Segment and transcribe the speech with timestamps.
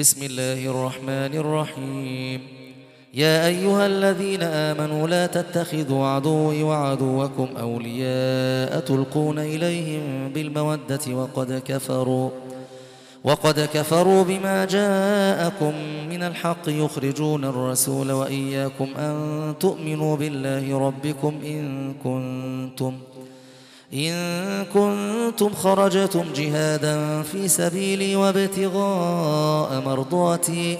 [0.00, 2.40] بسم الله الرحمن الرحيم.
[3.14, 12.30] يا أيها الذين آمنوا لا تتخذوا عدوي وعدوكم أولياء تلقون إليهم بالمودة وقد كفروا
[13.24, 15.72] وقد كفروا بما جاءكم
[16.10, 19.14] من الحق يخرجون الرسول وإياكم أن
[19.60, 22.92] تؤمنوا بالله ربكم إن كنتم
[23.94, 30.78] إن كنتم خرجتم جهادا في سبيلي وابتغاء مرضاتي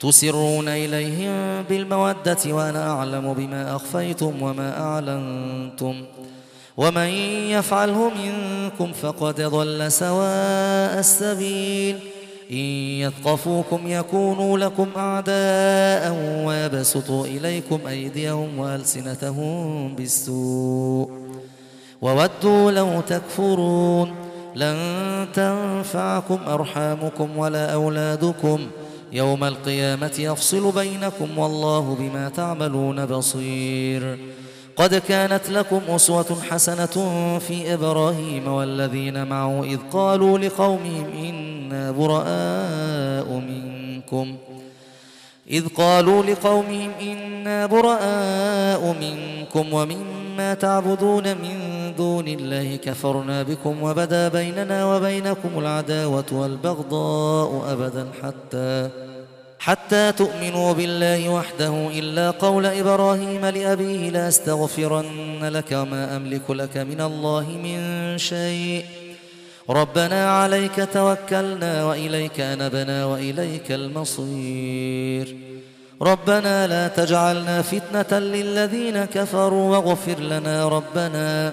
[0.00, 6.04] تسرون إليهم بالمودة وأنا أعلم بما أخفيتم وما أعلنتم
[6.76, 7.08] ومن
[7.48, 11.98] يفعله منكم فقد ضل سواء السبيل
[12.50, 12.56] إن
[13.02, 16.16] يثقفوكم يكونوا لكم أعداء
[16.46, 21.31] ويبسطوا إليكم أيديهم وألسنتهم بالسوء
[22.02, 24.14] وودوا لو تكفرون
[24.54, 24.76] لن
[25.34, 28.58] تنفعكم أرحامكم ولا أولادكم
[29.12, 34.18] يوم القيامة يفصل بينكم والله بما تعملون بصير.
[34.76, 44.36] قد كانت لكم أسوة حسنة في إبراهيم والذين معه إذ قالوا لقومهم إنا براء منكم.
[45.50, 54.96] إذ قالوا لقومهم إنا براء منكم ومما تعبدون من دون الله كفرنا بكم وبدا بيننا
[54.96, 58.90] وبينكم العداوة والبغضاء أبدا حتى
[59.58, 67.00] حتى تؤمنوا بالله وحده إلا قول إبراهيم لأبيه لا استغفرن لك ما أملك لك من
[67.00, 67.78] الله من
[68.18, 68.84] شيء.
[69.70, 75.36] ربنا عليك توكلنا وإليك أنبنا وإليك المصير.
[76.02, 81.52] ربنا لا تجعلنا فتنة للذين كفروا واغفر لنا ربنا.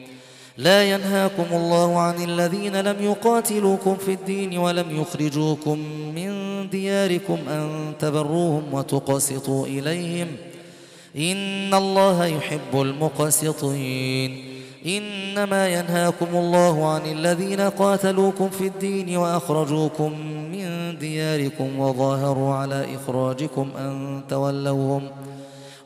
[0.57, 5.79] لا ينهاكم الله عن الذين لم يقاتلوكم في الدين ولم يخرجوكم
[6.15, 6.31] من
[6.69, 10.27] دياركم أن تبروهم وتقسطوا إليهم.
[11.17, 14.45] إن الله يحب المقسطين.
[14.85, 20.11] إنما ينهاكم الله عن الذين قاتلوكم في الدين وأخرجوكم
[20.51, 25.09] من دياركم وظاهروا على إخراجكم أن تولوهم.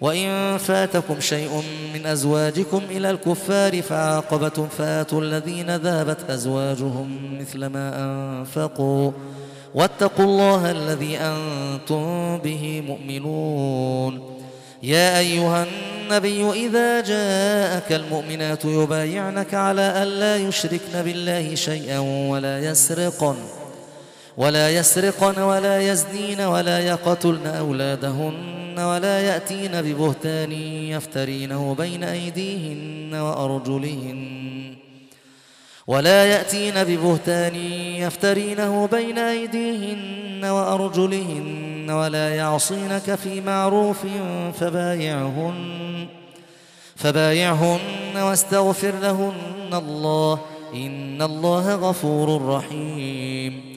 [0.00, 1.62] وإن فاتكم شيء
[1.94, 9.12] من أزواجكم إلى الكفار فعاقبتم فاتوا الذين ذهبت أزواجهم مثل ما أنفقوا.
[9.74, 14.36] واتقوا الله الذي أنتم به مؤمنون.
[14.82, 21.98] يا أيها النبي إذا جاءك المؤمنات يبايعنك على ألا يشركن بالله شيئا
[22.30, 23.36] ولا يسرقن.
[24.36, 30.52] ولا يسرقن ولا يزنين ولا يقتلن أولادهن ولا يأتين ببهتان
[30.92, 34.76] يفترينه بين أيديهن وأرجلهن
[35.86, 37.54] ولا يأتين ببهتان
[37.96, 43.98] يفترينه بين أيديهن وأرجلهن ولا يعصينك في معروف
[44.60, 46.06] فبايعهن
[46.96, 50.40] فبايعهن واستغفر لهن الله
[50.74, 53.76] إن الله غفور رحيم